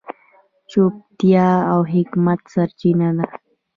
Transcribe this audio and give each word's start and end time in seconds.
چوپتیا، 0.69 1.47
د 1.83 1.87
حکمت 1.93 2.39
سرچینه 2.53 3.09
ده. 3.17 3.25